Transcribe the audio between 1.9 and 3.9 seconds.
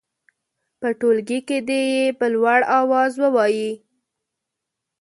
یې په لوړ اواز ووايي.